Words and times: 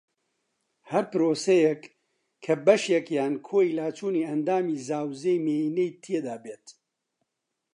ھەر 0.91 1.03
پرۆسەیەک 1.11 1.81
کە 2.43 2.53
بەشێک 2.65 3.07
یان 3.17 3.33
کۆی 3.47 3.75
لاچوونی 3.77 4.27
ئەندامی 4.29 4.81
زاوزێی 4.87 5.43
مێینەی 5.45 5.91
تێدا 6.03 6.35
بێت 6.43 6.65